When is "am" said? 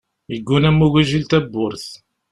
0.69-0.79